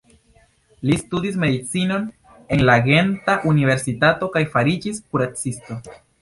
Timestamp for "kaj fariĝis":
4.39-5.05